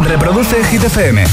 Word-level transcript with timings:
Reproduce 0.00 0.62
Hit 0.64 0.84
FM. 0.84 1.24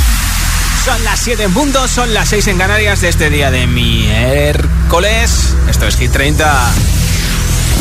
Son 0.83 1.03
las 1.03 1.19
7 1.19 1.43
en 1.43 1.53
punto, 1.53 1.87
son 1.87 2.13
las 2.13 2.29
6 2.29 2.47
en 2.47 2.57
Canarias 2.57 3.01
de 3.01 3.09
este 3.09 3.29
día 3.29 3.51
de 3.51 3.67
miércoles. 3.67 5.55
Esto 5.69 5.87
es 5.87 5.97
Hit 5.97 6.11
30. 6.11 6.73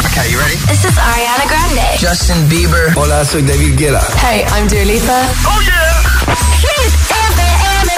Okay, 0.07 0.31
you 0.31 0.39
ready? 0.39 0.57
This 0.69 0.85
is 0.85 0.99
Ariana 0.99 1.45
Grande. 1.49 1.83
Justin 2.01 2.49
Bieber. 2.49 2.93
Hola, 2.97 3.25
soy 3.25 3.43
David 3.43 3.79
Guetta. 3.79 4.07
Hey, 4.21 4.45
I'm 4.57 4.69
Dua 4.69 4.85
Lipa. 4.85 5.23
Oh 5.47 5.61
yeah. 5.63 6.03
Hit 6.61 6.93
FM. 7.31 7.93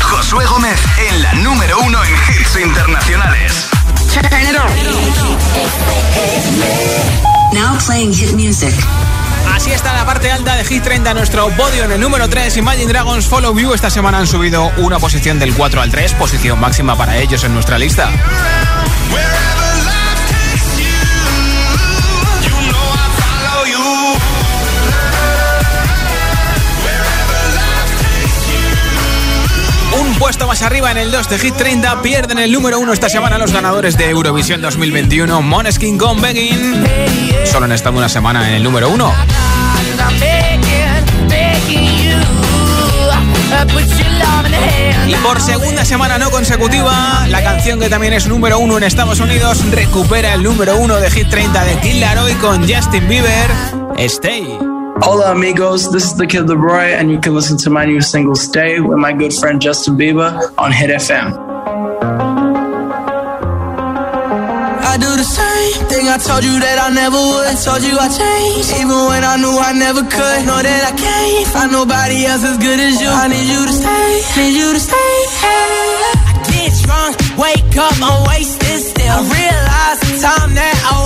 Josué 0.00 0.44
Gómez 0.46 0.78
en 1.10 1.22
la 1.22 1.32
número 1.34 1.78
uno 1.80 2.02
en 2.04 2.14
hits 2.14 2.56
internacionales. 2.56 3.68
Turn 4.12 4.26
it 4.42 4.56
on. 4.56 4.70
Now 7.52 7.76
playing 7.84 8.12
hit 8.12 8.32
music. 8.34 8.74
Así 9.52 9.70
está 9.70 9.92
la 9.92 10.04
parte 10.04 10.30
alta 10.30 10.56
de 10.56 10.64
Hit 10.64 10.82
30, 10.82 11.14
nuestro 11.14 11.48
podio 11.50 11.84
en 11.84 11.92
el 11.92 12.00
número 12.00 12.28
3. 12.28 12.56
Imagine 12.56 12.86
Dragons 12.86 13.26
Follow 13.26 13.54
View 13.54 13.72
esta 13.72 13.90
semana 13.90 14.18
han 14.18 14.26
subido 14.26 14.70
una 14.78 14.98
posición 14.98 15.38
del 15.38 15.54
4 15.54 15.80
al 15.80 15.90
3, 15.90 16.14
posición 16.14 16.60
máxima 16.60 16.96
para 16.96 17.16
ellos 17.18 17.42
en 17.44 17.54
nuestra 17.54 17.78
lista. 17.78 18.10
Puesto 30.18 30.46
más 30.46 30.62
arriba 30.62 30.90
en 30.90 30.98
el 30.98 31.10
2 31.10 31.28
de 31.28 31.38
Hit 31.38 31.56
30 31.56 32.02
pierden 32.02 32.38
el 32.38 32.52
número 32.52 32.78
1 32.78 32.92
esta 32.92 33.08
semana 33.08 33.38
los 33.38 33.52
ganadores 33.52 33.96
de 33.96 34.10
Eurovisión 34.10 34.60
2021, 34.60 35.42
Moneskin 35.42 35.98
con 35.98 36.20
Begging. 36.20 36.84
Solo 37.44 37.66
han 37.66 37.72
estado 37.72 37.96
una 37.96 38.08
semana 38.08 38.48
en 38.48 38.54
el 38.54 38.62
número 38.62 38.88
1. 38.90 39.12
Y 45.06 45.14
por 45.16 45.40
segunda 45.40 45.84
semana 45.84 46.18
no 46.18 46.30
consecutiva, 46.30 47.26
la 47.28 47.42
canción 47.42 47.78
que 47.78 47.88
también 47.88 48.12
es 48.12 48.26
número 48.26 48.58
1 48.58 48.78
en 48.78 48.84
Estados 48.84 49.20
Unidos 49.20 49.64
recupera 49.70 50.34
el 50.34 50.42
número 50.42 50.76
1 50.76 50.96
de 50.96 51.10
Hit 51.10 51.28
30 51.28 51.64
de 51.64 51.78
Kid 51.80 52.00
Laroi 52.00 52.34
con 52.34 52.68
Justin 52.68 53.08
Bieber, 53.08 53.50
Stay. 53.98 54.65
Hola 55.02 55.32
amigos, 55.32 55.92
this 55.92 56.04
is 56.04 56.14
the 56.16 56.26
Kid 56.26 56.48
Leroy, 56.48 56.96
and 56.96 57.10
you 57.10 57.20
can 57.20 57.34
listen 57.34 57.56
to 57.58 57.70
my 57.70 57.84
new 57.84 58.00
single 58.00 58.34
"Stay" 58.34 58.80
with 58.80 58.98
my 58.98 59.12
good 59.12 59.32
friend 59.32 59.60
Justin 59.60 59.96
Bieber 59.96 60.32
on 60.56 60.72
Hit 60.72 60.90
FM. 60.90 61.36
I 64.80 64.96
do 64.98 65.10
the 65.16 65.22
same 65.24 65.84
thing 65.92 66.08
I 66.08 66.16
told 66.16 66.42
you 66.44 66.58
that 66.58 66.78
I 66.80 66.88
never 66.94 67.20
would. 67.20 67.46
I 67.46 67.54
told 67.60 67.82
you 67.84 67.94
I 68.00 68.08
changed, 68.08 68.72
even 68.80 68.96
when 69.08 69.22
I 69.22 69.36
knew 69.36 69.52
I 69.52 69.72
never 69.76 70.00
could. 70.00 70.38
Know 70.48 70.60
that 70.64 70.82
I 70.88 70.92
can't 70.96 71.46
find 71.52 71.72
nobody 71.72 72.24
else 72.24 72.44
as 72.44 72.56
good 72.56 72.80
as 72.80 73.00
you. 73.00 73.08
I 73.08 73.28
need 73.28 73.46
you 73.46 73.62
to 73.68 73.74
stay, 73.76 74.08
need 74.40 74.56
you 74.56 74.72
to 74.72 74.80
stay. 74.80 75.12
I 75.44 76.40
get 76.48 76.72
drunk, 76.82 77.14
wake 77.36 77.76
up, 77.76 77.94
I'm 78.00 78.24
wasted 78.32 78.80
still. 78.80 79.12
I 79.12 79.20
realize 79.28 80.00
the 80.08 80.12
time 80.24 80.54
that 80.56 80.76
I 80.88 81.05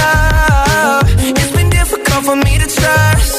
Trust, 2.81 3.35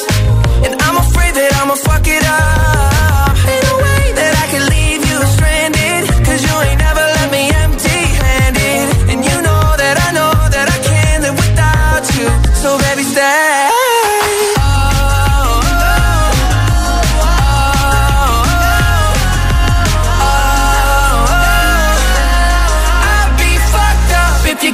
and 0.65 0.75
I'm 0.87 0.97
afraid 1.05 1.33
that 1.39 1.51
I'ma 1.61 1.75
fuck 1.89 2.07
it 2.17 2.25
up. 2.25 3.35
Ain't 3.53 3.65
no 3.71 3.75
way 3.87 4.05
that 4.21 4.33
I 4.43 4.47
can 4.53 4.63
leave 4.75 5.03
you 5.11 5.19
stranded, 5.35 6.03
'cause 6.25 6.41
you 6.47 6.55
ain't 6.67 6.81
never 6.87 7.05
let 7.19 7.29
me 7.37 7.43
empty-handed, 7.65 8.87
and 9.11 9.21
you 9.29 9.37
know 9.47 9.65
that 9.83 9.97
I 10.07 10.09
know 10.19 10.35
that 10.55 10.67
I 10.77 10.79
can't 10.91 11.21
live 11.25 11.37
without 11.45 12.05
you. 12.17 12.29
So 12.63 12.69
baby, 12.85 13.05
stay. 13.15 13.51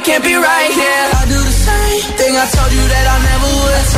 Can't 0.09 0.23
be 0.23 0.33
right 0.33 0.71
here. 0.81 1.05
I 1.19 1.25
do 1.33 1.39
the 1.49 1.57
same 1.67 2.01
thing 2.17 2.33
I 2.35 2.45
told 2.55 2.71
you 2.71 2.85
that 2.93 3.05
I 3.13 3.17
never. 3.19 3.28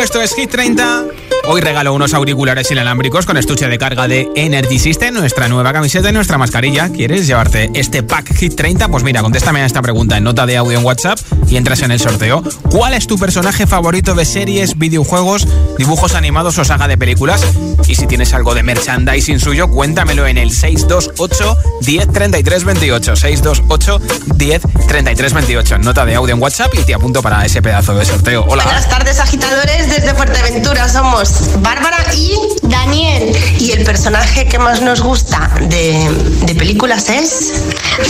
Esto 0.00 0.20
es 0.20 0.34
Hit 0.34 0.50
30. 0.50 1.04
Hoy 1.44 1.60
regalo 1.60 1.92
unos 1.94 2.12
auriculares 2.14 2.70
inalámbricos 2.70 3.24
con 3.26 3.36
estuche 3.36 3.68
de 3.68 3.78
carga 3.78 4.08
de 4.08 4.28
Energy 4.34 4.78
System, 4.78 5.14
nuestra 5.14 5.48
nueva 5.48 5.72
camiseta 5.72 6.08
y 6.08 6.12
nuestra 6.12 6.38
mascarilla. 6.38 6.88
¿Quieres 6.88 7.26
llevarte 7.26 7.70
este 7.74 8.02
pack 8.02 8.34
Hit 8.34 8.54
30? 8.54 8.88
Pues 8.88 9.04
mira, 9.04 9.22
contéstame 9.22 9.60
a 9.60 9.66
esta 9.66 9.80
pregunta 9.80 10.16
en 10.16 10.24
nota 10.24 10.44
de 10.44 10.56
audio 10.56 10.78
en 10.78 10.84
WhatsApp 10.84 11.18
y 11.48 11.56
entras 11.56 11.82
en 11.82 11.92
el 11.92 12.00
sorteo. 12.00 12.42
¿Cuál 12.70 12.94
es 12.94 13.06
tu 13.06 13.18
personaje 13.18 13.66
favorito 13.66 14.14
de 14.14 14.24
series, 14.24 14.78
videojuegos, 14.78 15.46
dibujos 15.82 16.14
animados 16.14 16.56
o 16.58 16.64
saga 16.64 16.86
de 16.86 16.96
películas? 16.96 17.42
Y 17.88 17.96
si 17.96 18.06
tienes 18.06 18.32
algo 18.34 18.54
de 18.54 18.62
merchandising 18.62 19.40
suyo, 19.40 19.68
cuéntamelo 19.68 20.28
en 20.28 20.38
el 20.38 20.52
628 20.52 21.56
10 21.80 22.12
33 22.12 22.64
28. 22.64 23.16
628 23.16 24.00
10 24.36 24.62
33 24.86 25.32
28. 25.32 25.78
Nota 25.78 26.04
de 26.04 26.14
audio 26.14 26.36
en 26.36 26.40
WhatsApp 26.40 26.72
y 26.74 26.84
te 26.84 26.94
apunto 26.94 27.20
para 27.20 27.44
ese 27.44 27.60
pedazo 27.62 27.94
de 27.94 28.04
sorteo. 28.04 28.44
Hola. 28.46 28.62
Buenas 28.62 28.88
tardes, 28.88 29.18
agitadores. 29.18 29.90
Desde 29.90 30.14
Fuerteventura 30.14 30.88
somos 30.88 31.50
Bárbara 31.60 32.04
y 32.14 32.38
Daniel. 32.62 33.36
Y 33.58 33.72
el 33.72 33.84
personaje 33.84 34.46
que 34.46 34.60
más 34.60 34.82
nos 34.82 35.00
gusta 35.00 35.50
de, 35.62 36.08
de 36.46 36.54
películas 36.54 37.08
es. 37.08 37.64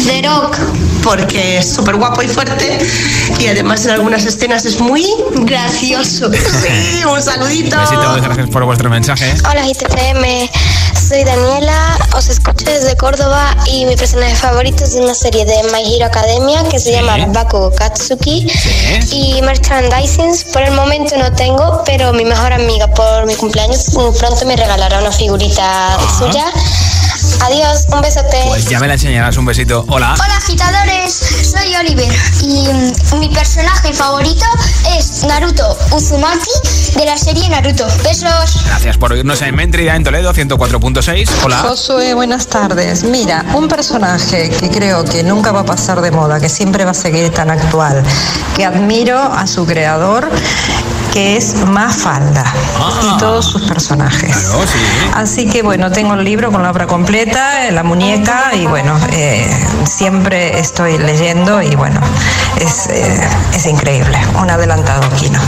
The 0.06 0.20
Rock. 0.28 0.58
Porque 1.02 1.56
es 1.56 1.72
súper 1.72 1.96
guapo 1.96 2.20
y 2.22 2.28
fuerte. 2.28 2.78
Y 3.40 3.46
además 3.46 3.86
en 3.86 3.92
algunas 3.92 4.26
escenas 4.26 4.66
es 4.66 4.78
muy 4.78 5.06
gracioso. 5.36 6.30
Sí, 6.62 7.04
un 7.04 7.20
saludito. 7.20 7.61
Besito, 7.70 8.14
gracias 8.22 8.50
por 8.50 8.64
vuestro 8.64 8.90
mensaje. 8.90 9.34
Hola, 9.48 9.62
GTFM. 9.66 10.50
Soy 11.08 11.24
Daniela, 11.24 11.98
os 12.16 12.28
escucho 12.28 12.64
desde 12.64 12.96
Córdoba 12.96 13.56
y 13.66 13.84
mi 13.84 13.96
personaje 13.96 14.34
favorito 14.34 14.84
es 14.84 14.94
de 14.94 15.00
una 15.00 15.14
serie 15.14 15.44
de 15.44 15.62
My 15.72 15.94
Hero 15.94 16.06
Academia 16.06 16.64
que 16.70 16.78
se 16.78 16.92
llama 16.92 17.16
Bakugo 17.28 17.70
Katsuki. 17.74 18.46
Y 19.12 19.40
merchandising 19.42 20.52
por 20.52 20.62
el 20.62 20.72
momento 20.72 21.16
no 21.16 21.32
tengo, 21.32 21.82
pero 21.84 22.12
mi 22.12 22.24
mejor 22.24 22.52
amiga 22.52 22.88
por 22.88 23.26
mi 23.26 23.34
cumpleaños 23.34 23.86
pronto 24.18 24.46
me 24.46 24.56
regalará 24.56 25.00
una 25.00 25.12
figurita 25.12 25.98
suya. 26.18 26.46
Adiós, 27.42 27.86
un 27.92 28.00
besote. 28.00 28.36
Pues 28.46 28.66
ya 28.66 28.78
me 28.78 28.86
la 28.86 28.94
enseñarás, 28.94 29.36
un 29.36 29.44
besito. 29.44 29.84
Hola. 29.88 30.14
Hola, 30.14 30.36
agitadores. 30.36 31.12
Soy 31.12 31.74
Oliver 31.74 32.08
y 32.42 32.68
mm, 32.68 33.18
mi 33.18 33.28
personaje 33.30 33.92
favorito 33.92 34.44
es 34.96 35.24
Naruto 35.24 35.76
Uzumaki 35.90 36.50
de 36.94 37.04
la 37.04 37.16
serie 37.16 37.48
Naruto. 37.48 37.84
Besos. 38.04 38.64
Gracias 38.64 38.96
por 38.96 39.12
oírnos 39.12 39.42
en 39.42 39.56
Mentrida 39.56 39.96
en 39.96 40.04
Toledo 40.04 40.32
104.6. 40.32 41.28
Hola. 41.44 41.56
Josué, 41.58 42.14
buenas 42.14 42.46
tardes. 42.46 43.02
Mira, 43.02 43.44
un 43.54 43.66
personaje 43.66 44.48
que 44.48 44.70
creo 44.70 45.04
que 45.04 45.24
nunca 45.24 45.50
va 45.50 45.60
a 45.60 45.66
pasar 45.66 46.00
de 46.00 46.12
moda, 46.12 46.38
que 46.38 46.48
siempre 46.48 46.84
va 46.84 46.92
a 46.92 46.94
seguir 46.94 47.30
tan 47.30 47.50
actual, 47.50 48.04
que 48.54 48.64
admiro 48.64 49.18
a 49.18 49.48
su 49.48 49.66
creador 49.66 50.30
que 51.12 51.36
es 51.36 51.54
Mafalda 51.66 52.44
Ah. 52.78 53.14
y 53.14 53.18
todos 53.18 53.44
sus 53.44 53.62
personajes. 53.62 54.34
Claro, 54.34 54.66
sí. 54.66 54.78
Así 55.14 55.46
que 55.48 55.62
bueno, 55.62 55.90
tengo 55.92 56.14
el 56.14 56.24
libro 56.24 56.50
con 56.50 56.62
la 56.62 56.70
obra 56.70 56.86
completa, 56.86 57.70
la 57.70 57.82
muñeca 57.82 58.54
y 58.54 58.66
bueno, 58.66 58.98
eh, 59.12 59.48
siempre 59.84 60.58
estoy 60.58 60.98
leyendo 60.98 61.60
y 61.62 61.74
bueno, 61.76 62.00
es, 62.60 62.86
eh, 62.88 63.20
es 63.54 63.66
increíble, 63.66 64.18
un 64.40 64.50
adelantado 64.50 65.08
Kino. 65.18 65.38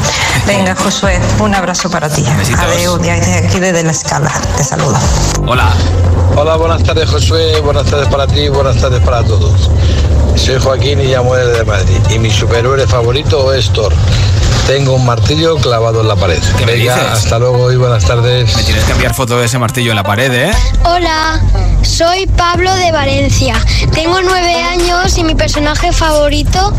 Venga, 0.46 0.74
Josué, 0.76 1.18
un 1.40 1.54
abrazo 1.54 1.90
para 1.90 2.08
ti. 2.08 2.24
Adeu, 2.58 2.98
desde 2.98 3.34
aquí 3.46 3.58
desde 3.60 3.82
la 3.82 3.92
escala. 3.92 4.30
Te 4.56 4.64
saludo. 4.64 4.98
Hola. 5.46 5.70
Hola, 6.36 6.56
buenas 6.56 6.82
tardes 6.82 7.08
Josué, 7.08 7.60
buenas 7.60 7.86
tardes 7.86 8.08
para 8.08 8.26
ti, 8.26 8.48
buenas 8.48 8.76
tardes 8.80 9.00
para 9.02 9.22
todos. 9.22 9.70
Soy 10.36 10.58
Joaquín 10.60 11.00
y 11.00 11.04
llamo 11.04 11.34
desde 11.36 11.64
Madrid. 11.64 11.96
¿Y 12.10 12.18
mi 12.18 12.30
superhéroe 12.30 12.86
favorito 12.88 13.52
es 13.54 13.70
Thor? 13.72 13.92
Tengo 14.66 14.94
un 14.94 15.04
martillo 15.04 15.56
clavado 15.56 16.00
en 16.00 16.08
la 16.08 16.16
pared. 16.16 16.42
¿Qué 16.56 16.64
me 16.64 16.72
Venga, 16.72 16.94
dices? 16.96 17.10
hasta 17.12 17.38
luego 17.38 17.70
y 17.70 17.76
buenas 17.76 18.04
tardes. 18.04 18.56
Me 18.56 18.62
tienes 18.62 18.82
que 18.84 18.92
enviar 18.92 19.12
foto 19.14 19.38
de 19.38 19.44
ese 19.46 19.58
martillo 19.58 19.90
en 19.90 19.96
la 19.96 20.02
pared, 20.02 20.32
¿eh? 20.32 20.52
Hola, 20.84 21.38
soy 21.82 22.26
Pablo 22.28 22.74
de 22.76 22.90
Valencia. 22.90 23.56
Tengo 23.92 24.22
nueve 24.22 24.62
años 24.62 25.18
y 25.18 25.24
mi 25.24 25.34
personaje 25.34 25.92
favorito 25.92 26.72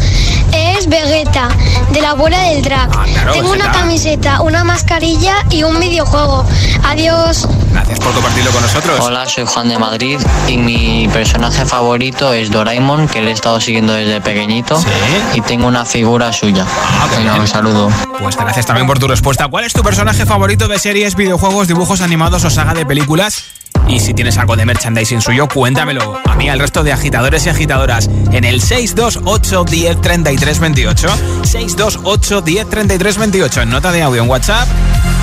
es 0.51 0.87
Vegeta, 0.89 1.49
de 1.91 2.01
la 2.01 2.11
abuela 2.11 2.39
del 2.39 2.63
drag. 2.63 2.89
Ah, 2.95 3.05
claro, 3.13 3.33
Tengo 3.33 3.51
una 3.51 3.71
camiseta, 3.71 4.41
una 4.41 4.63
mascarilla 4.63 5.35
y 5.51 5.61
un 5.63 5.79
videojuego. 5.79 6.43
Adiós. 6.83 7.47
Gracias 7.71 7.99
por 7.99 8.13
compartirlo 8.13 8.51
con 8.51 8.61
nosotros. 8.63 8.99
Hola, 9.01 9.27
soy 9.27 9.45
Juan 9.45 9.69
de 9.69 9.77
Madrid 9.77 10.19
y 10.47 10.57
mi 10.57 11.07
personaje 11.13 11.65
favorito 11.65 12.33
es 12.33 12.49
Doraemon, 12.49 13.07
que 13.09 13.21
le 13.21 13.29
he 13.29 13.33
estado 13.33 13.59
siguiendo 13.61 13.93
desde 13.93 14.21
pequeñito 14.21 14.79
Sí. 14.79 14.87
y 15.35 15.41
tengo 15.41 15.67
una 15.67 15.85
figura 15.85 16.31
suya. 16.33 16.65
Ah, 16.67 17.07
Venga, 17.17 17.35
un 17.35 17.47
saludo. 17.47 17.74
Pues 18.19 18.37
gracias 18.37 18.65
también 18.65 18.87
por 18.87 18.99
tu 18.99 19.07
respuesta. 19.07 19.47
¿Cuál 19.47 19.65
es 19.65 19.73
tu 19.73 19.83
personaje 19.83 20.25
favorito 20.25 20.67
de 20.67 20.79
series, 20.79 21.15
videojuegos, 21.15 21.67
dibujos 21.67 22.01
animados 22.01 22.43
o 22.43 22.49
saga 22.49 22.73
de 22.73 22.85
películas? 22.85 23.43
Y 23.87 23.99
si 23.99 24.13
tienes 24.13 24.37
algo 24.37 24.55
de 24.55 24.65
merchandising 24.65 25.21
suyo, 25.21 25.47
cuéntamelo. 25.47 26.19
A 26.25 26.35
mí, 26.35 26.49
al 26.49 26.59
resto 26.59 26.83
de 26.83 26.91
agitadores 26.91 27.45
y 27.45 27.49
agitadoras. 27.49 28.09
En 28.31 28.43
el 28.43 28.61
628 28.61 29.63
10 29.63 30.01
33 30.01 30.59
28. 30.59 31.07
628 31.43 32.41
10 32.41 32.69
33 32.69 33.17
28. 33.17 33.61
En 33.61 33.69
nota 33.69 33.91
de 33.91 34.01
audio 34.01 34.23
en 34.23 34.29
WhatsApp. 34.29 34.67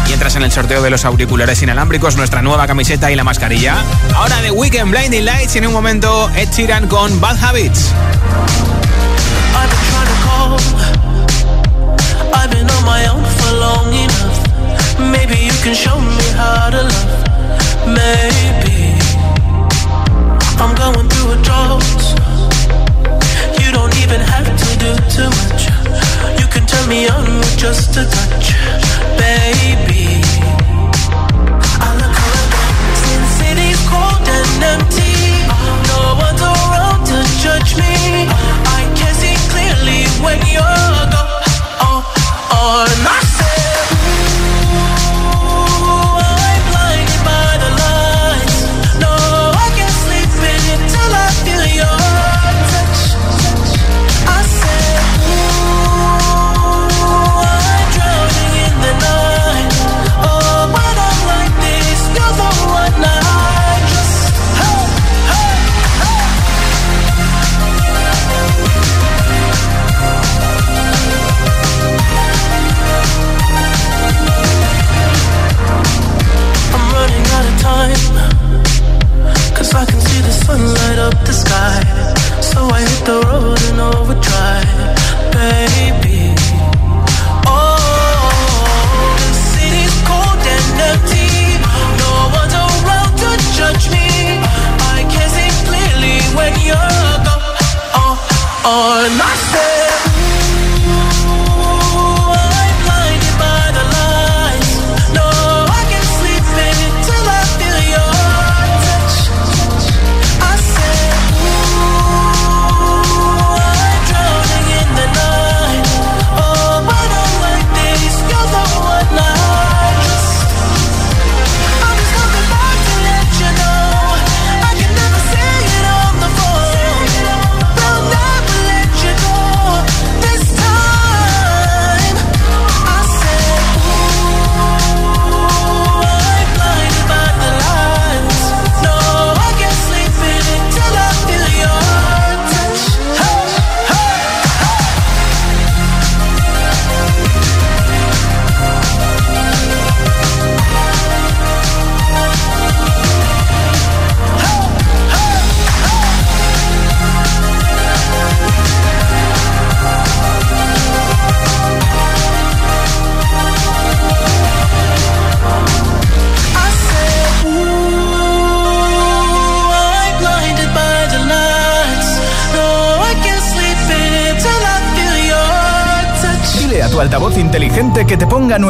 Y 0.08 0.12
entras 0.12 0.36
en 0.36 0.42
el 0.42 0.52
sorteo 0.52 0.82
de 0.82 0.90
los 0.90 1.04
auriculares 1.04 1.62
inalámbricos, 1.62 2.16
nuestra 2.16 2.42
nueva 2.42 2.66
camiseta 2.66 3.10
y 3.10 3.16
la 3.16 3.24
mascarilla. 3.24 3.76
Ahora 4.14 4.40
de 4.42 4.50
Weekend 4.50 4.90
Blinding 4.90 5.24
Lights 5.24 5.54
y 5.56 5.58
en 5.58 5.66
un 5.66 5.72
momento 5.72 6.30
Ed 6.36 6.48
Sheeran 6.50 6.86
con 6.86 7.20
Bad 7.20 7.42
Habits. 7.42 7.92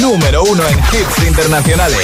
Número 0.00 0.42
uno 0.44 0.62
en 0.68 0.78
hits 0.78 1.26
internacionales. 1.26 1.98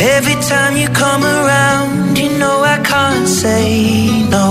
Every 0.00 0.36
time 0.42 0.76
you 0.76 0.88
come 0.88 1.24
around, 1.24 2.18
you 2.18 2.30
know 2.38 2.62
I 2.62 2.78
can't 2.82 3.28
say 3.28 4.28
no. 4.30 4.46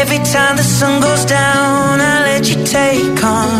Every 0.00 0.18
time 0.18 0.56
the 0.56 0.62
sun 0.62 1.00
goes 1.00 1.24
down, 1.24 2.00
I 2.00 2.22
let 2.28 2.48
you 2.48 2.64
take 2.64 3.16
control. 3.16 3.59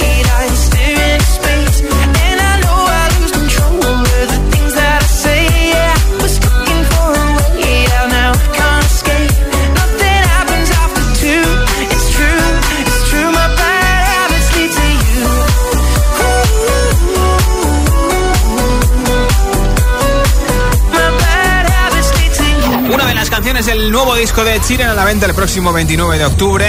Chiren 24.61 24.89
a 24.89 24.93
la 24.93 25.05
venta 25.05 25.25
el 25.25 25.33
próximo 25.33 25.73
29 25.73 26.17
de 26.19 26.25
octubre. 26.25 26.67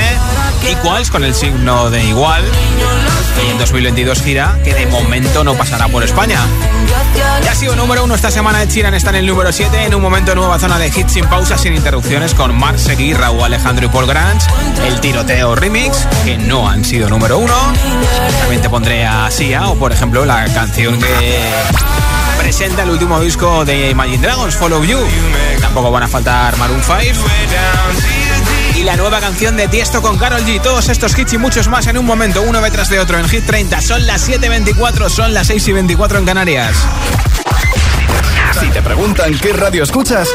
Equals 0.66 1.10
con 1.10 1.24
el 1.24 1.34
signo 1.34 1.90
de 1.90 2.02
igual. 2.04 2.42
En 3.50 3.58
2022 3.58 4.22
gira, 4.22 4.58
que 4.64 4.72
de 4.72 4.86
momento 4.86 5.44
no 5.44 5.54
pasará 5.54 5.88
por 5.88 6.02
España. 6.02 6.38
Ya 7.44 7.52
ha 7.52 7.54
sido 7.54 7.76
número 7.76 8.04
uno 8.04 8.14
esta 8.14 8.30
semana 8.30 8.60
de 8.60 8.68
Chiran 8.68 8.94
está 8.94 9.10
en 9.10 9.16
el 9.16 9.26
número 9.26 9.52
7. 9.52 9.84
En 9.84 9.94
un 9.94 10.00
momento 10.00 10.34
nueva 10.34 10.58
zona 10.58 10.78
de 10.78 10.88
hits 10.88 11.12
sin 11.12 11.26
pausas, 11.26 11.60
sin 11.60 11.74
interrupciones, 11.74 12.34
con 12.34 12.56
Mark 12.56 12.78
Seguí, 12.78 13.12
Raúl 13.12 13.42
Alejandro 13.42 13.86
y 13.86 13.88
Paul 13.88 14.06
Grant. 14.06 14.42
El 14.86 15.00
tiroteo 15.00 15.54
remix, 15.54 16.06
que 16.24 16.38
no 16.38 16.68
han 16.68 16.84
sido 16.84 17.08
número 17.10 17.38
uno. 17.38 17.54
También 18.40 18.62
te 18.62 18.70
pondré 18.70 19.04
a 19.04 19.30
Sia 19.30 19.68
o, 19.68 19.76
por 19.76 19.92
ejemplo, 19.92 20.24
la 20.24 20.44
canción 20.54 20.98
que 20.98 21.40
presenta 22.54 22.82
el 22.82 22.90
último 22.90 23.18
disco 23.18 23.64
de 23.64 23.88
Imagine 23.88 24.18
Dragons, 24.18 24.54
Follow 24.54 24.84
You. 24.84 24.98
Tampoco 25.58 25.90
van 25.90 26.02
a 26.02 26.08
faltar 26.08 26.54
Maroon 26.58 26.82
5. 26.82 26.98
Y 28.76 28.82
la 28.82 28.94
nueva 28.94 29.20
canción 29.20 29.56
de 29.56 29.68
Tiesto 29.68 30.02
con 30.02 30.18
Carol 30.18 30.44
G. 30.44 30.60
Todos 30.60 30.90
estos 30.90 31.18
hits 31.18 31.32
y 31.32 31.38
muchos 31.38 31.68
más 31.68 31.86
en 31.86 31.96
un 31.96 32.04
momento, 32.04 32.42
uno 32.42 32.60
detrás 32.60 32.90
de 32.90 33.00
otro 33.00 33.18
en 33.18 33.26
Hit 33.26 33.46
30. 33.46 33.80
Son 33.80 34.06
las 34.06 34.28
7.24, 34.28 35.08
son 35.08 35.32
las 35.32 35.48
6.24 35.48 36.18
en 36.18 36.26
Canarias. 36.26 36.76
Si 38.60 38.66
te 38.68 38.82
preguntan 38.82 39.32
qué 39.38 39.54
radio 39.54 39.82
escuchas, 39.82 40.28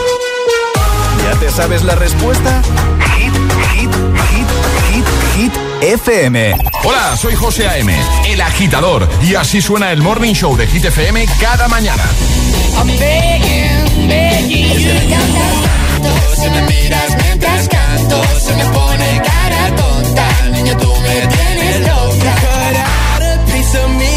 ¿ya 1.24 1.40
te 1.40 1.52
sabes 1.52 1.84
la 1.84 1.94
respuesta? 1.94 2.64
Hit, 3.16 3.34
hit, 3.76 3.92
hit, 4.32 4.48
hit, 4.90 5.06
hit, 5.36 5.54
FM. 5.82 6.56
Hola, 6.90 7.18
soy 7.18 7.36
José 7.36 7.68
A.M., 7.68 7.94
el 8.30 8.40
agitador, 8.40 9.10
y 9.22 9.36
así 9.36 9.62
suena 9.62 9.92
el 9.92 10.02
Morning 10.02 10.34
Show 10.34 10.56
de 10.56 10.66
Hit 10.68 10.86
FM 10.86 11.26
cada 11.38 11.68
mañana. 11.68 12.02
I'm 12.78 12.88
begging, 12.88 14.08
begging 14.08 14.72
you. 14.72 14.90
Se 16.38 16.50
me 16.50 16.62
miras 16.62 17.18
mientras 17.22 17.68
canto, 17.68 18.24
se 18.40 18.56
me 18.56 18.64
pone 18.68 19.22
cara 19.22 19.76
tonta, 19.76 20.30
niño 20.54 20.78
tú 20.78 20.94
me 21.02 21.28
tienes 21.28 21.80
loca. 21.82 22.36
Cut 22.40 22.78
out 22.78 23.22
a 23.22 23.46
piece 23.52 23.78
of 23.78 23.90
me 23.90 24.17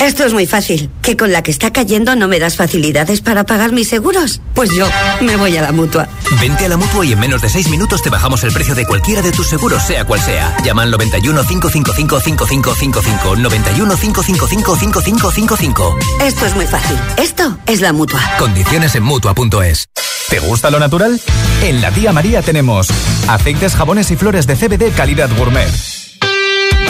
Esto 0.00 0.24
es 0.24 0.32
muy 0.32 0.46
fácil. 0.46 0.90
¿Que 1.02 1.16
con 1.16 1.32
la 1.32 1.42
que 1.42 1.50
está 1.50 1.72
cayendo 1.72 2.16
no 2.16 2.28
me 2.28 2.38
das 2.38 2.56
facilidades 2.56 3.20
para 3.20 3.44
pagar 3.44 3.72
mis 3.72 3.88
seguros? 3.88 4.40
Pues 4.54 4.70
yo 4.70 4.86
me 5.20 5.36
voy 5.36 5.56
a 5.56 5.62
la 5.62 5.72
mutua. 5.72 6.08
Vente 6.40 6.66
a 6.66 6.68
la 6.68 6.76
mutua 6.76 7.04
y 7.06 7.12
en 7.12 7.20
menos 7.20 7.40
de 7.40 7.48
seis 7.48 7.68
minutos 7.68 8.02
te 8.02 8.10
bajamos 8.10 8.44
el 8.44 8.52
precio 8.52 8.74
de 8.74 8.86
cualquiera 8.86 9.22
de 9.22 9.32
tus 9.32 9.48
seguros, 9.48 9.82
sea 9.82 10.04
cual 10.04 10.20
sea. 10.20 10.56
Llama 10.64 10.82
al 10.82 10.90
91 10.90 11.44
555 11.46 12.20
5555. 12.20 13.36
91 13.36 13.96
555 13.96 14.76
5555. 14.76 15.98
Esto 16.22 16.46
es 16.46 16.54
muy 16.54 16.66
fácil. 16.66 16.96
Esto 17.16 17.58
es 17.66 17.80
la 17.80 17.92
mutua. 17.92 18.20
Condiciones 18.38 18.94
en 18.94 19.02
mutua.es. 19.02 19.88
¿Te 20.28 20.40
gusta 20.40 20.70
lo 20.70 20.80
natural? 20.80 21.20
En 21.62 21.80
la 21.80 21.90
tía 21.90 22.12
María 22.12 22.42
tenemos 22.42 22.88
aceites, 23.28 23.74
jabones 23.74 24.10
y 24.10 24.16
flores 24.16 24.46
de 24.46 24.56
CBD 24.56 24.92
calidad 24.94 25.30
gourmet 25.36 25.95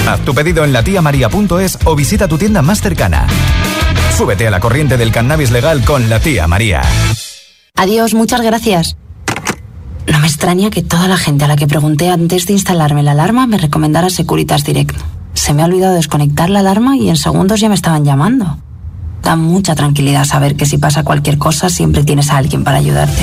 Haz 0.06 0.20
tu 0.20 0.34
pedido 0.34 0.64
en 0.64 0.72
latiamaria.es 0.72 1.78
o 1.84 1.96
visita 1.96 2.28
tu 2.28 2.38
tienda 2.38 2.62
más 2.62 2.80
cercana. 2.80 3.26
Súbete 4.16 4.46
a 4.46 4.50
la 4.50 4.60
corriente 4.60 4.96
del 4.96 5.10
cannabis 5.10 5.50
legal 5.50 5.84
con 5.84 6.08
la 6.08 6.20
tía 6.20 6.46
María. 6.46 6.82
Adiós, 7.74 8.14
muchas 8.14 8.40
gracias. 8.40 8.96
No 10.06 10.20
me 10.20 10.28
extraña 10.28 10.70
que 10.70 10.82
toda 10.82 11.08
la 11.08 11.16
gente 11.16 11.44
a 11.44 11.48
la 11.48 11.56
que 11.56 11.66
pregunté 11.66 12.08
antes 12.08 12.46
de 12.46 12.52
instalarme 12.52 13.02
la 13.02 13.10
alarma 13.10 13.48
me 13.48 13.58
recomendara 13.58 14.08
Securitas 14.08 14.64
Direct. 14.64 14.96
Se 15.34 15.52
me 15.52 15.62
ha 15.62 15.66
olvidado 15.66 15.94
desconectar 15.94 16.50
la 16.50 16.60
alarma 16.60 16.96
y 16.96 17.10
en 17.10 17.16
segundos 17.16 17.60
ya 17.60 17.68
me 17.68 17.74
estaban 17.74 18.04
llamando. 18.04 18.58
Da 19.22 19.34
mucha 19.34 19.74
tranquilidad 19.74 20.24
saber 20.24 20.54
que 20.54 20.66
si 20.66 20.78
pasa 20.78 21.02
cualquier 21.02 21.36
cosa 21.36 21.68
siempre 21.68 22.04
tienes 22.04 22.30
a 22.30 22.36
alguien 22.36 22.62
para 22.62 22.78
ayudarte. 22.78 23.22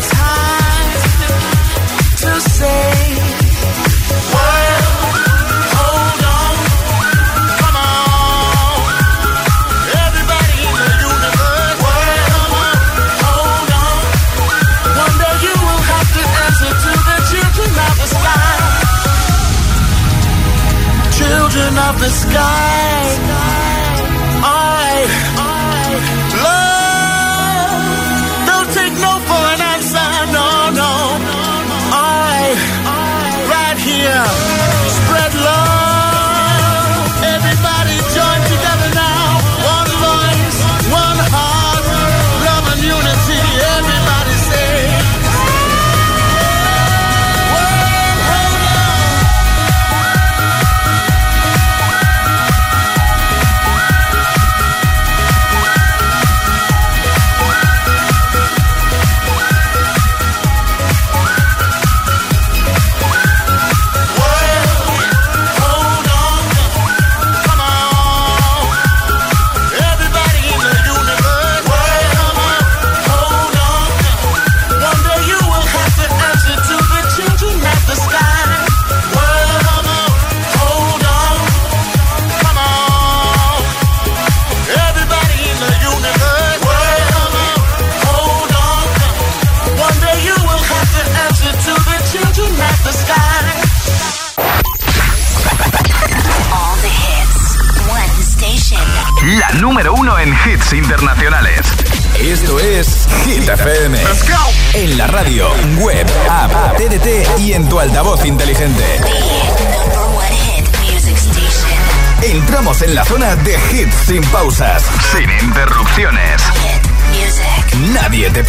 Time 0.00 0.92
to 2.18 2.40
say, 2.40 3.16
well, 4.32 4.95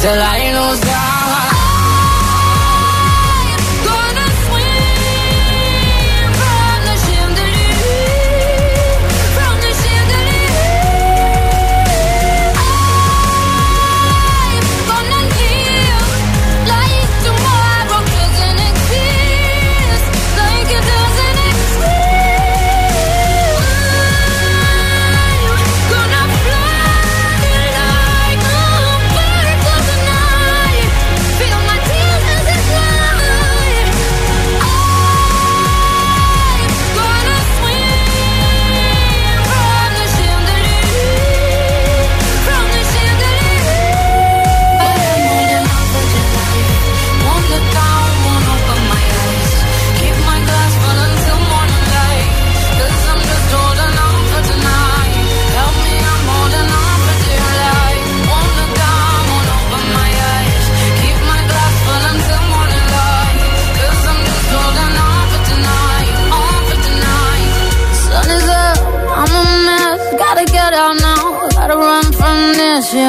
Till 0.00 0.18
I 0.18 0.39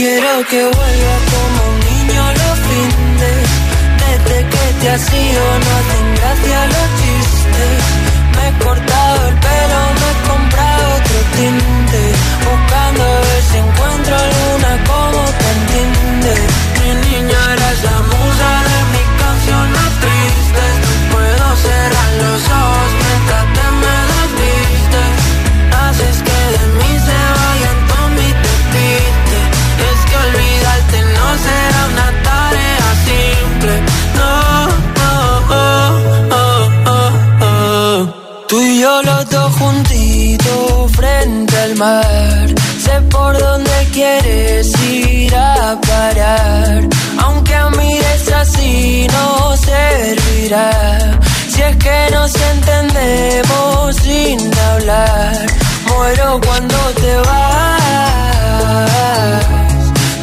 Quiero 0.00 0.46
que 0.48 0.62
vuelva 0.64 1.16
como 1.30 1.60
un 1.72 1.80
niño 1.80 2.22
los 2.32 2.58
fines. 2.68 3.48
Desde 4.00 4.48
que 4.48 4.64
te 4.80 4.88
has 4.88 5.12
ido 5.12 5.44
no 5.58 5.70
hacen 5.78 6.14
gracia 6.14 6.66
los 6.68 6.99
Aunque 47.18 47.54
a 47.54 47.68
mires 47.70 48.32
así 48.32 49.06
no 49.12 49.54
servirá. 49.54 50.70
Si 51.50 51.60
es 51.60 51.76
que 51.76 52.08
nos 52.10 52.34
entendemos 52.34 53.96
sin 53.96 54.40
hablar, 54.58 55.46
muero 55.88 56.40
cuando 56.46 56.76
te 57.02 57.16
vas. 57.16 57.82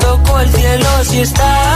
Toco 0.02 0.40
el 0.40 0.50
cielo 0.52 0.90
si 1.04 1.22
estás 1.22 1.68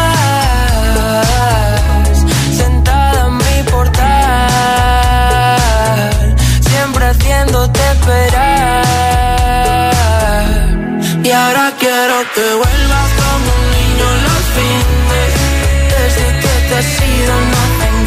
See 16.81 17.25
the 17.27 17.39
nothing 17.51 18.00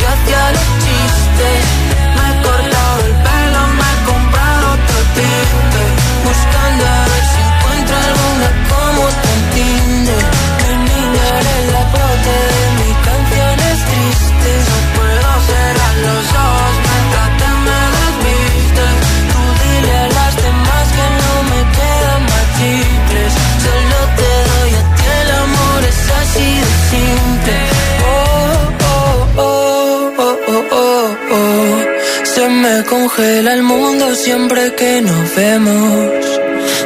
congela 33.14 33.54
el 33.54 33.62
mundo 33.62 34.14
siempre 34.14 34.74
que 34.74 35.00
nos 35.00 35.34
vemos. 35.36 36.10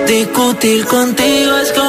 Discutir 0.06 0.84
contigo 0.84 1.56
es 1.58 1.72
como 1.72 1.87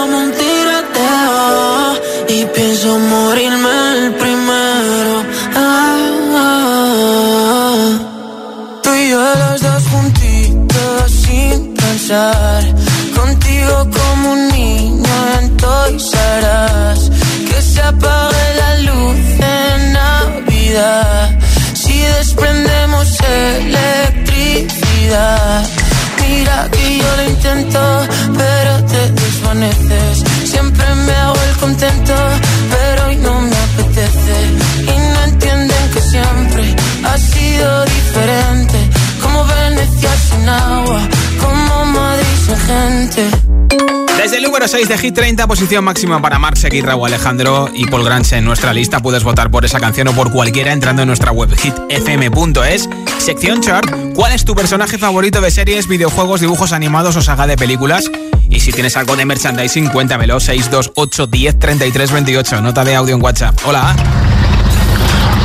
número 44.60 44.78
6 44.78 44.89
de 44.89 44.97
Hit 44.97 45.16
30, 45.16 45.47
posición 45.47 45.86
máxima 45.86 46.22
para 46.22 46.38
Mark 46.38 46.57
Seguirra 46.57 46.93
o 46.97 47.05
Alejandro 47.05 47.70
y 47.74 47.86
Paul 47.86 48.03
Grange 48.03 48.36
en 48.36 48.43
nuestra 48.43 48.74
lista. 48.74 48.99
Puedes 48.99 49.24
votar 49.24 49.49
por 49.49 49.64
esa 49.64 49.80
canción 49.80 50.10
o 50.10 50.14
por 50.14 50.34
cualquiera 50.34 50.74
entrando 50.74 51.01
en 51.01 51.07
nuestra 51.07 51.32
web 51.32 51.49
hitfm.es. 51.55 52.89
Sección 53.20 53.62
chart. 53.62 53.89
¿Cuál 54.16 54.34
es 54.34 54.43
tu 54.43 54.55
personaje 54.55 54.97
favorito 54.97 55.39
de 55.39 55.49
series, 55.49 55.88
videojuegos, 55.88 56.41
dibujos 56.41 56.74
animados 56.74 57.16
o 57.16 57.22
saga 57.22 57.47
de 57.47 57.55
películas? 57.55 58.12
Y 58.49 58.60
si 58.60 58.74
tienes 58.74 58.97
algo 58.97 59.16
de 59.16 59.24
merchandising, 59.24 59.88
cuéntamelo. 59.91 60.41
628 60.41 61.28
10 61.28 61.57
33 61.57 62.12
28. 62.12 62.62
Nota 62.62 62.84
de 62.84 62.95
audio 62.95 63.16
en 63.16 63.24
WhatsApp. 63.24 63.57
Hola. 63.66 63.95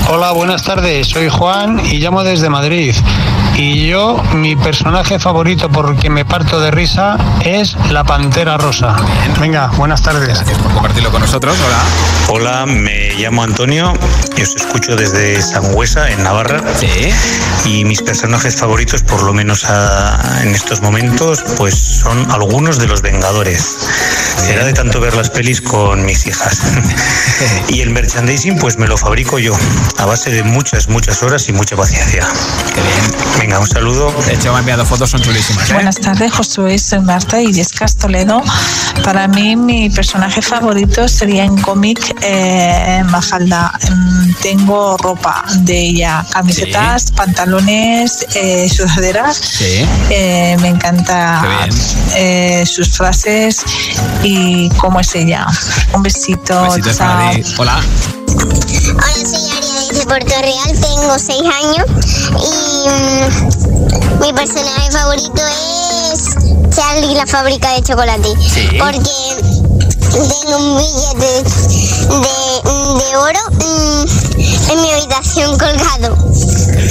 Hola, 0.08 0.32
buenas 0.32 0.62
tardes. 0.62 1.08
Soy 1.08 1.28
Juan 1.28 1.80
y 1.84 1.98
llamo 1.98 2.24
desde 2.24 2.48
Madrid. 2.50 2.94
Y 3.56 3.86
yo, 3.86 4.22
mi 4.34 4.56
personaje 4.56 5.18
favorito 5.18 5.68
porque 5.68 6.10
me 6.10 6.24
parto 6.24 6.60
de 6.60 6.70
risa 6.70 7.16
es 7.40 7.76
la 7.90 8.04
Pantera 8.04 8.58
Rosa. 8.58 8.96
Venga, 9.40 9.68
buenas 9.76 10.02
tardes. 10.02 10.28
Gracias 10.28 10.58
por 10.58 10.72
compartirlo 10.72 11.10
con 11.10 11.20
nosotros. 11.20 11.56
Hola. 11.66 11.78
Hola, 12.28 12.66
me 12.66 13.14
llamo 13.14 13.42
Antonio 13.42 13.94
y 14.36 14.42
os 14.42 14.54
escucho 14.56 14.96
desde 14.96 15.40
Sangüesa, 15.42 16.10
en 16.10 16.22
Navarra. 16.22 16.62
Sí. 16.78 16.88
Y 17.68 17.84
mis 17.84 18.02
personajes 18.02 18.56
favoritos, 18.56 19.02
por 19.02 19.22
lo 19.22 19.32
menos 19.32 19.64
a- 19.64 20.40
en 20.42 20.54
estos 20.54 20.80
momentos, 20.82 21.42
pues 21.56 21.74
son 21.74 22.30
algunos 22.30 22.78
de 22.78 22.86
los 22.86 23.00
Vengadores. 23.02 23.76
Será 24.36 24.64
de 24.64 24.72
tanto 24.72 25.00
ver 25.00 25.14
las 25.14 25.30
pelis 25.30 25.60
con 25.60 26.04
mis 26.04 26.26
hijas. 26.26 26.58
y 27.68 27.80
el 27.80 27.90
merchandising, 27.90 28.58
pues 28.58 28.76
me 28.76 28.86
lo 28.86 28.96
fabrico 28.96 29.38
yo, 29.38 29.56
a 29.98 30.04
base 30.04 30.30
de 30.30 30.42
muchas, 30.42 30.88
muchas 30.88 31.22
horas 31.22 31.48
y 31.48 31.52
mucha 31.52 31.76
paciencia. 31.76 32.26
Qué 32.74 32.80
bien. 32.80 33.14
Venga, 33.38 33.58
un 33.60 33.66
saludo. 33.66 34.12
De 34.26 34.34
hecho, 34.34 34.50
me 34.52 34.56
ha 34.56 34.60
enviado 34.60 34.84
fotos, 34.84 35.10
son 35.10 35.20
chulísimas. 35.22 35.70
¿eh? 35.70 35.74
Buenas 35.74 35.96
tardes, 35.96 36.32
Josué, 36.32 36.78
soy 36.78 37.00
Marta 37.00 37.40
y 37.40 37.52
Yescas 37.52 37.96
Toledo. 37.96 38.42
Para 39.04 39.28
mí, 39.28 39.56
mi 39.56 39.88
personaje 39.90 40.42
favorito 40.42 41.08
sería 41.08 41.44
en 41.44 41.56
cómic 41.60 42.14
eh, 42.22 43.02
Mafalda. 43.06 43.72
Tengo 44.42 44.96
ropa 44.98 45.44
de 45.58 45.78
ella, 45.78 46.24
camisetas, 46.32 47.12
pantalones, 47.12 48.26
eh, 48.34 48.68
sudaderas. 48.68 49.36
Sí. 49.36 49.86
Eh, 50.10 50.56
me 50.60 50.68
encanta 50.68 51.42
eh, 52.14 52.64
sus 52.66 52.90
frases 52.90 53.64
y 54.22 54.68
cómo 54.70 55.00
es 55.00 55.14
ella. 55.14 55.46
Un 55.92 56.02
besito. 56.02 56.54
Para 56.68 56.94
chao. 56.94 57.30
ti. 57.34 57.54
Hola. 57.58 57.80
Hola, 58.84 59.26
soy 59.26 59.50
Aria 59.56 59.74
desde 59.88 60.06
Puerto 60.06 60.34
Real, 60.40 60.80
tengo 60.80 61.18
6 61.18 61.42
años 61.42 61.86
y 62.30 62.88
mm, 62.88 64.20
mi 64.20 64.32
personaje 64.32 64.90
favorito 64.90 65.42
es 66.12 66.34
Charlie 66.74 67.14
la 67.14 67.26
fábrica 67.26 67.72
de 67.74 67.82
chocolate. 67.82 68.28
Sí. 68.40 68.68
Porque 68.78 69.10
tengo 70.12 70.56
un 70.58 70.78
billete 70.78 71.83
de, 72.08 72.70
de 72.98 73.16
oro 73.16 73.40
en 74.70 74.82
mi 74.82 74.90
habitación 74.90 75.58
colgado. 75.58 76.16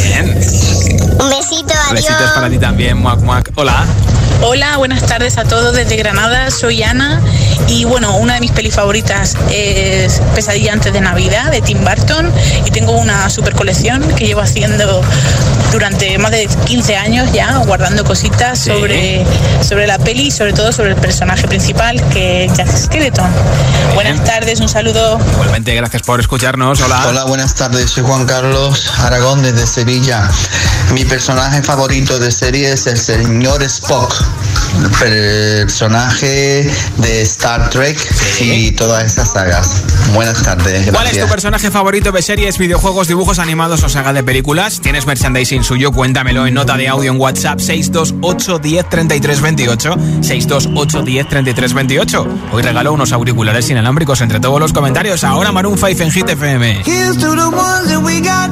Bien. 0.04 0.30
Un 1.20 1.30
besito, 1.30 1.74
adiós. 1.90 1.92
Besitos 1.92 2.32
para 2.34 2.50
ti 2.50 2.58
también, 2.58 2.98
muac, 2.98 3.20
muac. 3.20 3.52
Hola. 3.56 3.86
Hola, 4.42 4.78
buenas 4.78 5.04
tardes 5.04 5.38
a 5.38 5.46
todos 5.46 5.74
desde 5.74 5.96
Granada, 5.96 6.52
soy 6.52 6.84
Ana 6.84 7.22
y 7.70 7.86
bueno, 7.86 8.18
una 8.18 8.34
de 8.34 8.42
mis 8.42 8.52
pelis 8.52 8.76
favoritas 8.76 9.38
es 9.50 10.22
Pesadilla 10.36 10.74
antes 10.74 10.92
de 10.92 11.00
Navidad 11.00 11.50
de 11.50 11.62
Tim 11.62 11.80
Burton 11.82 12.30
y 12.66 12.72
tengo 12.72 12.92
una 12.92 13.30
super 13.30 13.54
colección 13.54 14.04
que 14.16 14.26
llevo 14.26 14.42
haciendo 14.42 15.02
durante 15.74 16.18
más 16.20 16.32
de 16.32 16.48
15 16.66 16.96
años 16.96 17.32
ya, 17.34 17.58
guardando 17.66 18.04
cositas 18.06 18.60
Sí. 18.60 18.70
sobre, 18.70 19.26
sobre 19.68 19.88
la 19.88 19.98
peli 19.98 20.28
y 20.28 20.32
sobre 20.32 20.54
todo 20.54 20.72
sobre 20.72 20.92
el 20.92 20.96
personaje 20.96 21.48
principal 21.48 22.02
que 22.10 22.46
es 22.46 22.54
Jack 22.54 22.70
Skeleton. 22.74 23.30
Buenas 23.96 24.24
tardes, 24.24 24.60
un 24.60 24.70
saludo. 24.70 25.20
Igualmente, 25.34 25.74
gracias 25.76 26.04
por 26.04 26.20
escucharnos. 26.20 26.80
Hola. 26.82 27.04
Hola, 27.08 27.24
buenas 27.26 27.56
tardes. 27.56 27.90
Soy 27.92 28.04
Juan 28.04 28.26
Carlos 28.26 28.92
Aragón 29.00 29.42
desde 29.42 29.66
Sevilla. 29.68 30.30
Mi 30.94 31.04
personaje 31.06 31.62
favorito 31.64 32.20
de 32.20 32.32
serie 32.32 32.72
es 32.72 32.86
el 32.88 32.98
señor 32.98 33.64
Spock, 33.64 34.14
personaje 35.00 36.70
de 36.98 37.22
Star 37.24 37.70
Trek 37.70 37.98
y 38.40 38.72
todas 38.72 39.04
esas 39.06 39.32
sagas. 39.32 39.82
Buenas 40.14 40.42
tardes. 40.44 40.90
¿Cuál 40.92 41.06
es 41.08 41.12
tu 41.12 41.18
Gracias. 41.18 41.30
personaje 41.32 41.72
favorito 41.72 42.12
de 42.12 42.22
series, 42.22 42.58
videojuegos, 42.58 43.08
dibujos 43.08 43.40
animados 43.40 43.84
o 43.84 43.90
saga 43.90 44.14
de 44.14 44.24
películas? 44.24 44.80
¿Tienes 44.82 45.06
merchandising 45.06 45.63
suyo? 45.64 45.92
Cuéntamelo 45.92 46.46
en 46.46 46.54
nota 46.54 46.78
de 46.78 46.88
audio 46.88 47.12
en 47.12 47.20
WhatsApp 47.20 47.60
628 47.60 48.60
10 48.60 48.90
33 48.90 49.42
28. 49.42 49.96
628 50.22 51.02
10 51.04 51.28
33 51.28 51.74
28. 51.74 52.28
Hoy 52.52 52.62
regalo 52.62 52.94
unos 52.94 53.12
auriculares 53.12 53.70
inalámbricos 53.70 54.22
entre 54.22 54.40
todos 54.40 54.60
los 54.60 54.74
comentarios. 54.74 55.24
Ahora 55.24 55.52
Maroon 55.52 55.78
5 55.78 56.04
en 56.04 56.12
Hit 56.12 56.30
FM. 56.30 56.84
Here's 56.86 57.18
to 57.18 57.36
the 57.36 57.48
ones 57.48 57.88
that 57.90 58.02
we 58.04 58.20
got. 58.22 58.50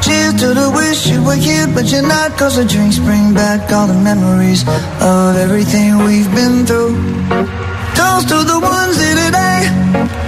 Cheers 0.00 0.36
to 0.36 0.54
the 0.54 0.70
wish 0.70 1.06
you 1.06 1.22
were 1.24 1.36
here, 1.36 1.66
but 1.74 1.86
you're 1.90 2.02
not. 2.02 2.36
Cause 2.38 2.56
the 2.56 2.64
drinks 2.64 2.98
bring 2.98 3.34
back 3.34 3.70
all 3.72 3.86
the 3.86 3.94
memories 3.94 4.64
of 5.00 5.36
everything 5.36 5.98
we've 6.04 6.32
been 6.34 6.64
through. 6.64 6.94
Toast 7.94 8.28
to 8.28 8.44
the 8.44 8.60
ones 8.60 8.96
here 8.96 9.16
today. 9.16 10.27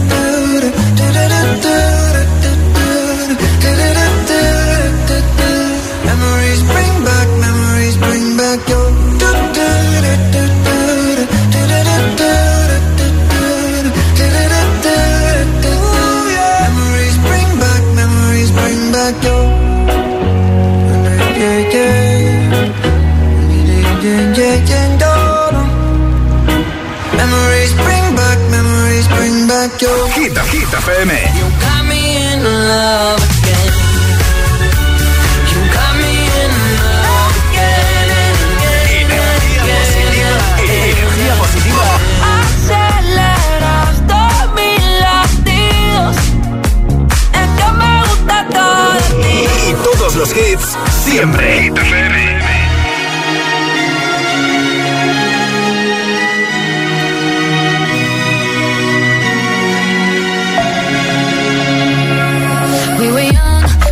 love 32.71 33.19
again. 33.37 33.69
You 35.51 35.59
got 35.75 35.91
me 35.99 36.13
in 36.41 36.51
love 37.03 37.35
again. 37.49 37.99
Energía 40.63 41.33
positiva. 41.43 41.87
Aceleras 42.37 43.95
todos 44.11 44.43
mis 44.57 44.81
latidos. 45.05 46.15
Es 47.41 47.49
que 47.57 47.67
me 47.81 47.93
gusta 48.07 48.37
todo. 48.57 48.91
Y 49.19 49.73
todos 49.83 50.11
los 50.15 50.29
hits, 50.31 50.67
siempre. 51.03 51.71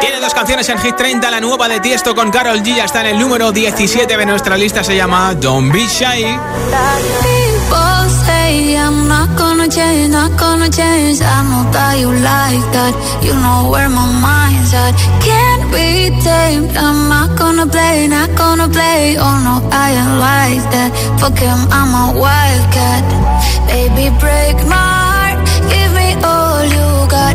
Tiene 0.00 0.20
dos 0.20 0.34
canciones 0.34 0.68
en 0.68 0.78
Hit 0.78 0.96
30, 0.96 1.30
la 1.30 1.40
nueva 1.40 1.68
de 1.68 1.80
Tiesto 1.80 2.14
con 2.14 2.30
Carol 2.30 2.62
G 2.62 2.76
ya 2.76 2.84
está 2.84 3.00
en 3.00 3.06
el 3.08 3.18
número 3.18 3.52
17 3.52 4.16
de 4.16 4.26
nuestra 4.26 4.56
lista, 4.56 4.84
se 4.84 4.96
llama 4.96 5.34
Don't 5.34 5.72
Be 5.72 5.86
Shy. 5.86 6.38
Baby, 23.66 24.10
break 24.20 24.56
my 24.66 24.76
heart, 24.76 25.38
give 25.68 25.92
me 25.92 26.14
all 26.22 26.64
you 26.64 27.08
got. 27.08 27.34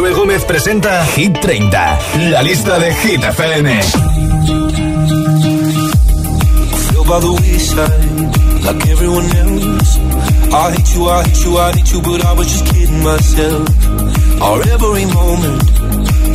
Josué 0.00 0.14
Gómez 0.14 0.44
presenta 0.46 1.04
Hit 1.14 1.40
30, 1.40 1.98
la 2.30 2.42
lista 2.42 2.78
de 2.78 2.90
Hit 2.90 3.22
FM. 3.22 3.80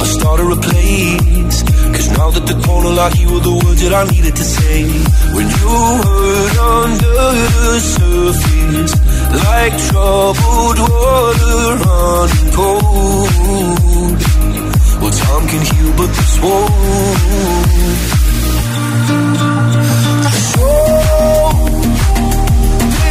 I 0.05 0.07
started 0.07 0.51
a 0.51 0.59
place. 0.69 1.63
Cause 1.95 2.09
now 2.17 2.29
that 2.29 2.45
the 2.45 2.53
corner 2.65 2.91
lock, 2.91 3.17
you 3.17 3.27
were 3.33 3.39
the 3.49 3.55
words 3.65 3.81
that 3.81 3.93
I 4.01 4.03
needed 4.13 4.35
to 4.35 4.43
say. 4.43 4.83
When 5.35 5.47
you 5.57 5.71
hurt 6.05 6.57
under 6.77 7.21
the 7.65 7.79
surface, 7.95 8.93
like 9.45 9.73
troubled 9.89 10.79
water 10.85 11.59
running 11.85 12.49
cold. 12.53 14.17
Well, 15.01 15.13
time 15.25 15.45
can 15.51 15.61
heal, 15.73 15.91
but 15.97 16.09
this 16.17 16.33
won't. 16.43 17.65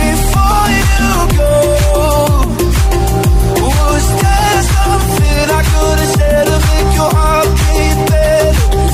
Before 0.04 0.68
you 0.78 1.14
go, 1.38 1.43
love 4.94 5.20
it. 5.20 5.50
I 5.50 5.62
could've 5.70 6.12
said 6.16 6.48
of 6.48 6.64
it, 6.76 6.86
your 6.94 7.10
heart 7.16 7.48
beat 7.58 7.98
better. 8.10 8.93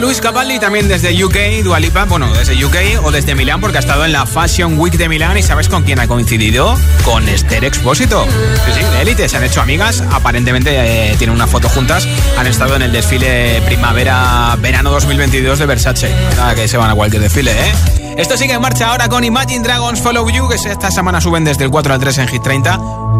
Luis 0.00 0.20
Capaldi, 0.20 0.58
también 0.58 0.88
desde 0.88 1.24
UK, 1.24 1.64
Dualipa, 1.64 2.04
bueno, 2.04 2.32
desde 2.32 2.62
UK 2.62 3.02
o 3.02 3.10
desde 3.10 3.34
Milán, 3.34 3.60
porque 3.60 3.78
ha 3.78 3.80
estado 3.80 4.04
en 4.04 4.12
la 4.12 4.26
Fashion 4.26 4.78
Week 4.78 4.94
de 4.94 5.08
Milán 5.08 5.38
y 5.38 5.42
¿sabes 5.42 5.68
con 5.68 5.84
quién 5.84 5.98
ha 6.00 6.06
coincidido? 6.06 6.76
Con 7.04 7.26
Esther 7.28 7.64
Expósito. 7.64 8.26
Sí, 8.66 8.72
sí, 8.74 8.80
élite, 9.00 9.28
se 9.28 9.36
han 9.36 9.44
hecho 9.44 9.62
amigas, 9.62 10.02
aparentemente 10.12 10.70
eh, 10.74 11.14
tienen 11.16 11.34
una 11.34 11.46
foto 11.46 11.68
juntas, 11.68 12.06
han 12.36 12.46
estado 12.46 12.76
en 12.76 12.82
el 12.82 12.92
desfile 12.92 13.62
primavera-verano 13.62 14.90
2022 14.90 15.58
de 15.58 15.66
Versace. 15.66 16.14
Nada 16.36 16.54
que 16.54 16.68
se 16.68 16.76
van 16.76 16.90
a 16.90 16.94
cualquier 16.94 17.22
desfile, 17.22 17.52
¿eh? 17.52 17.72
Esto 18.16 18.36
sigue 18.36 18.54
en 18.54 18.60
marcha 18.60 18.90
ahora 18.90 19.08
con 19.08 19.24
Imagine 19.24 19.62
Dragons 19.62 20.00
Follow 20.00 20.28
You, 20.28 20.48
que 20.48 20.56
esta 20.56 20.90
semana 20.90 21.20
suben 21.20 21.44
desde 21.44 21.64
el 21.64 21.70
4 21.70 21.94
al 21.94 22.00
3 22.00 22.18
en 22.18 22.28
Hit 22.28 22.42
30, 22.42 22.78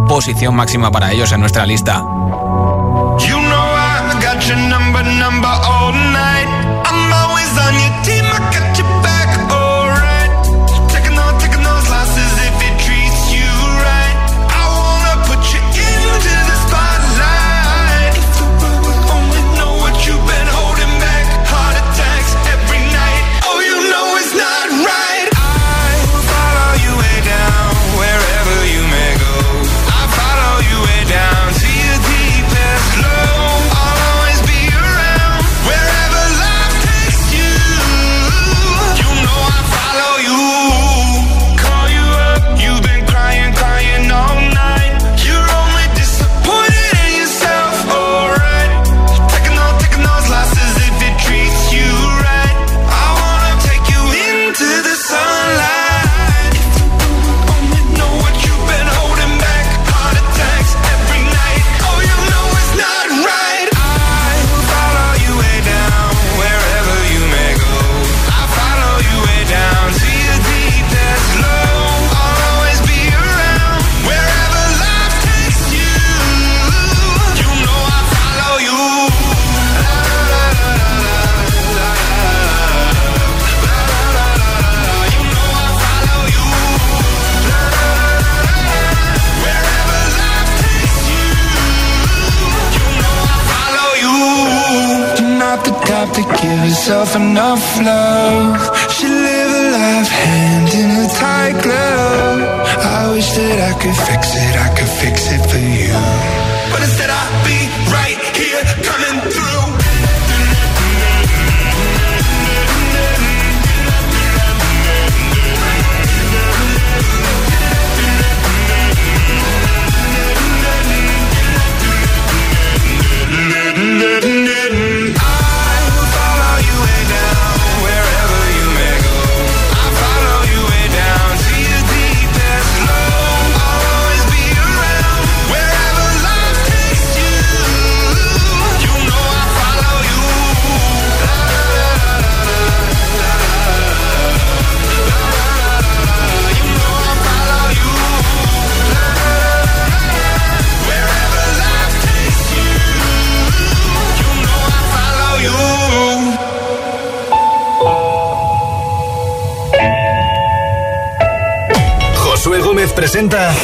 posición 0.08 0.54
máxima 0.54 0.90
para 0.90 1.12
ellos 1.12 1.32
en 1.32 1.40
nuestra 1.40 1.66
lista. 1.66 2.02
Enough 97.14 97.80
love. 97.80 98.35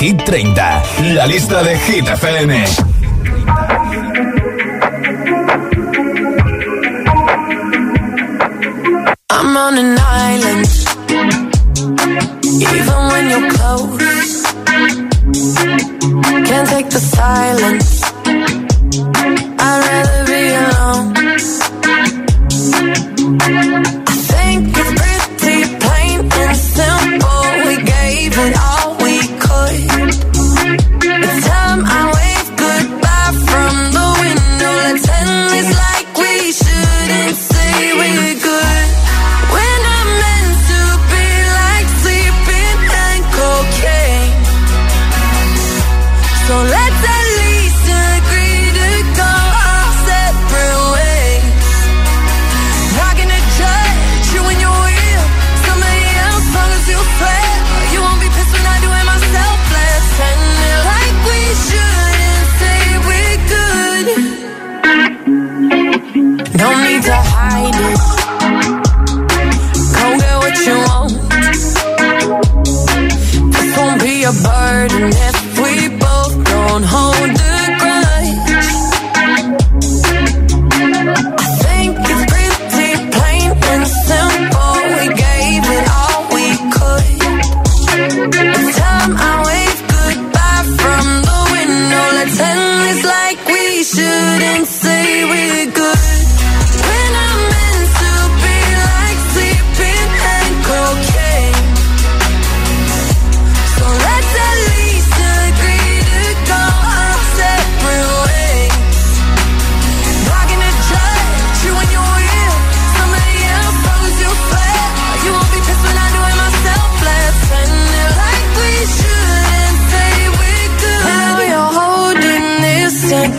Hit 0.03 0.25
30, 0.25 0.83
la 1.15 1.27
lista 1.27 1.63
de 1.63 1.77
Hit 1.79 2.09
FM. 2.09 2.51
I'm 9.31 9.57
on 9.57 9.79
an 9.79 9.97
island. 10.01 10.69
Even 12.43 13.01
when 13.13 13.31
you're 13.31 13.49
close, 13.53 14.43
take 16.67 16.91
the 16.91 17.01
silence. 17.01 18.03
Rather 19.57 20.27
be. 20.27 21.22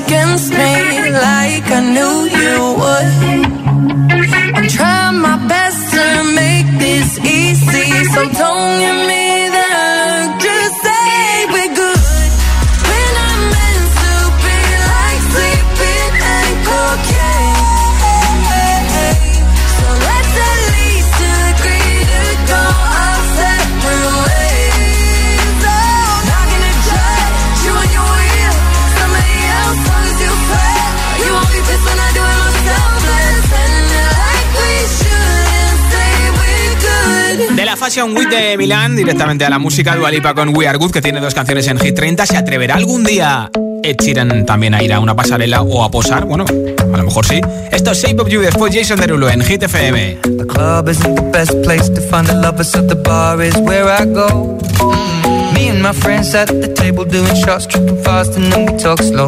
Against 0.06 0.50
me 0.52 1.12
like 1.12 1.68
I 1.72 1.80
knew 1.94 2.16
you 2.38 2.74
would. 2.80 3.43
Fashion 37.94 38.18
Week 38.18 38.28
de 38.28 38.58
Milán 38.58 38.96
directamente 38.96 39.46
a 39.46 39.52
la 39.52 39.60
música 39.60 39.96
Dualipa 39.96 40.34
con 40.34 40.58
We 40.58 40.68
Are 40.68 40.80
Good, 40.80 40.90
que 40.90 41.00
tiene 41.00 41.20
dos 41.20 41.36
canciones 41.36 41.68
en 41.68 41.78
Hit 41.78 41.94
30. 41.94 42.26
¿Se 42.26 42.38
atreverá 42.38 42.74
algún 42.74 43.04
día 43.04 43.52
Ed 43.84 43.98
Sheeran 44.02 44.48
también 44.48 44.74
a 44.74 44.82
ir 44.82 44.92
a 44.94 45.00
una 45.00 45.16
pasarela 45.16 45.62
o 45.62 45.84
a 45.84 45.92
posar? 45.92 46.26
Bueno, 46.26 46.44
a 46.92 46.98
lo 46.98 47.04
mejor 47.04 47.24
sí. 47.24 47.40
Esto 47.72 47.92
es 47.92 48.02
Shape 48.02 48.20
of 48.20 48.30
You, 48.30 48.42
después 48.42 48.74
Jason 48.76 49.00
Derulo 49.00 49.30
en 49.30 49.42
Hit 49.42 49.62
FM. 49.62 50.18
Club 50.48 50.90
isn't 50.90 51.16
the 51.16 51.22
best 51.22 51.54
place 51.62 51.88
to 51.88 52.02
find 52.02 52.26
the 52.26 52.34
lovers, 52.34 52.72
so 52.72 52.82
the 52.82 52.96
bar 52.96 53.40
is 53.44 53.56
where 53.58 53.86
I 53.86 54.06
go. 54.06 54.58
Me 55.54 55.70
and 55.70 55.84
my 55.84 55.94
friends 55.94 56.34
at 56.34 56.48
the 56.48 56.70
table 56.70 57.06
doing 57.06 57.36
shots, 57.46 57.68
tripping 57.68 58.02
fast, 58.04 58.36
and 58.36 58.52
then 58.52 58.66
we 58.66 58.76
talk 58.82 59.04
slow. 59.04 59.28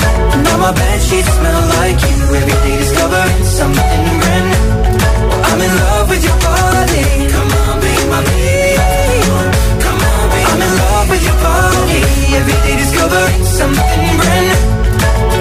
Now 0.51 0.57
my 0.57 0.73
bed 0.73 0.99
sheets 1.01 1.31
smell 1.37 1.63
like 1.79 1.99
you. 2.07 2.17
Every 2.39 2.57
day 2.63 2.75
discovering 2.83 3.43
something 3.59 4.03
brand 4.21 4.45
new. 4.51 4.67
I'm 5.47 5.61
in 5.67 5.73
love 5.83 6.09
with 6.11 6.23
your 6.27 6.39
body. 6.43 7.03
Come 7.33 7.51
on, 7.63 7.75
be 7.79 7.93
my 8.11 8.21
baby. 8.27 8.83
Come 9.83 10.01
on, 10.11 10.23
be 10.31 10.39
I'm 10.51 10.61
in 10.67 10.73
love 10.83 11.07
with 11.11 11.23
your 11.23 11.39
body. 11.47 11.99
Every 12.35 12.57
day 12.65 12.75
discovering 12.83 13.43
something 13.59 14.11
brand 14.19 14.45
new. 14.51 14.61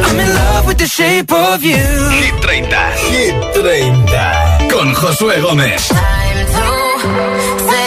I'm 0.06 0.18
in 0.24 0.30
love 0.42 0.66
with 0.68 0.78
the 0.78 0.86
shape 0.86 1.32
of 1.32 1.64
you. 1.64 1.82
Hit 2.22 2.36
30. 2.46 2.70
Hit 3.10 3.34
30. 3.54 4.70
Con 4.70 4.94
Josué 4.94 5.40
Gómez. 5.40 5.88
Time 5.88 6.46
to 6.46 7.79